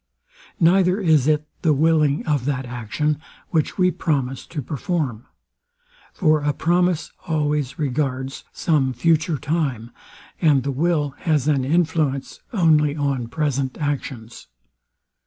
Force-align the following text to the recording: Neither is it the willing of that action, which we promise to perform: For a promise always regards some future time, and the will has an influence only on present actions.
Neither 0.59 0.99
is 0.99 1.27
it 1.27 1.47
the 1.61 1.73
willing 1.75 2.25
of 2.25 2.45
that 2.45 2.65
action, 2.65 3.19
which 3.51 3.77
we 3.77 3.91
promise 3.91 4.47
to 4.47 4.59
perform: 4.59 5.27
For 6.11 6.41
a 6.41 6.53
promise 6.53 7.11
always 7.27 7.77
regards 7.77 8.43
some 8.51 8.93
future 8.93 9.37
time, 9.37 9.91
and 10.41 10.63
the 10.63 10.71
will 10.71 11.11
has 11.29 11.47
an 11.47 11.63
influence 11.63 12.39
only 12.51 12.95
on 12.95 13.27
present 13.27 13.77
actions. 13.77 14.47